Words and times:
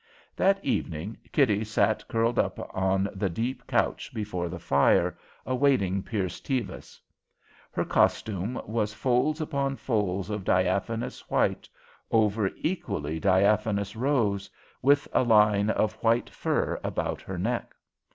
That 0.35 0.65
evening 0.65 1.17
Kitty 1.31 1.63
sat 1.63 2.07
curled 2.07 2.39
up 2.39 2.75
on 2.75 3.07
the 3.13 3.29
deep 3.29 3.67
couch 3.67 4.11
before 4.15 4.49
the 4.49 4.57
fire, 4.57 5.15
awaiting 5.45 6.01
Pierce 6.01 6.39
Tevis. 6.39 6.99
Her 7.71 7.85
costume 7.85 8.59
was 8.65 8.95
folds 8.95 9.41
upon 9.41 9.75
folds 9.75 10.31
of 10.31 10.43
diaphanous 10.43 11.29
white 11.29 11.69
over 12.09 12.49
equally 12.55 13.19
diaphanous 13.19 13.95
rose, 13.95 14.49
with 14.81 15.07
a 15.13 15.21
line 15.21 15.69
of 15.69 15.93
white 16.01 16.31
fur 16.31 16.79
about 16.83 17.21
her 17.21 17.37
neck. 17.37 17.75